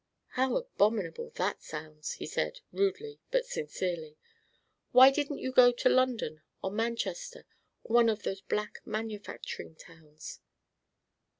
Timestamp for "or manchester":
6.63-7.45